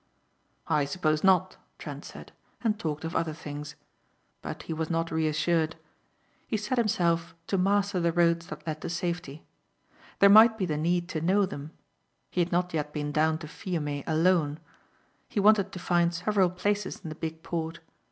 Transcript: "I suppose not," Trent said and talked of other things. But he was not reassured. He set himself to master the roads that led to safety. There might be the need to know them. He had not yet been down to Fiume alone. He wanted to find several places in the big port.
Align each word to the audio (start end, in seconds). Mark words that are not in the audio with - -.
"I 0.65 0.85
suppose 0.85 1.23
not," 1.23 1.57
Trent 1.77 2.03
said 2.05 2.31
and 2.63 2.79
talked 2.79 3.05
of 3.05 3.15
other 3.15 3.33
things. 3.35 3.75
But 4.41 4.63
he 4.63 4.73
was 4.73 4.89
not 4.89 5.11
reassured. 5.11 5.75
He 6.47 6.57
set 6.57 6.79
himself 6.79 7.35
to 7.45 7.57
master 7.59 7.99
the 7.99 8.11
roads 8.11 8.47
that 8.47 8.65
led 8.65 8.81
to 8.81 8.89
safety. 8.89 9.45
There 10.17 10.27
might 10.27 10.57
be 10.57 10.65
the 10.65 10.75
need 10.75 11.07
to 11.09 11.21
know 11.21 11.45
them. 11.45 11.69
He 12.31 12.41
had 12.41 12.51
not 12.51 12.73
yet 12.73 12.91
been 12.93 13.11
down 13.11 13.37
to 13.45 13.47
Fiume 13.47 14.03
alone. 14.07 14.57
He 15.29 15.39
wanted 15.39 15.71
to 15.71 15.77
find 15.77 16.11
several 16.11 16.49
places 16.49 17.01
in 17.01 17.09
the 17.09 17.13
big 17.15 17.43
port. 17.43 17.79